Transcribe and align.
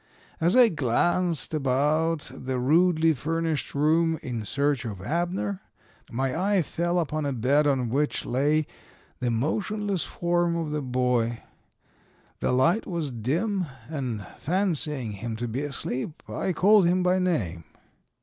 As 0.39 0.55
I 0.55 0.69
glanced 0.69 1.53
about 1.53 2.31
the 2.33 2.57
rudely 2.57 3.13
furnished 3.13 3.75
room 3.75 4.17
in 4.23 4.43
search 4.45 4.83
of 4.83 4.99
Abner, 4.99 5.61
my 6.11 6.35
eye 6.55 6.63
fell 6.63 6.97
upon 6.97 7.23
a 7.23 7.31
bed 7.31 7.67
on 7.67 7.87
which 7.91 8.25
lay 8.25 8.65
the 9.19 9.29
motionless 9.29 10.03
form 10.03 10.55
of 10.55 10.71
the 10.71 10.81
boy. 10.81 11.43
The 12.39 12.51
light 12.51 12.87
was 12.87 13.11
dim, 13.11 13.67
and 13.89 14.25
fancying 14.39 15.11
him 15.11 15.35
to 15.35 15.47
be 15.47 15.61
asleep, 15.61 16.23
I 16.27 16.51
called 16.51 16.87
him 16.87 17.03
by 17.03 17.19
name. 17.19 17.63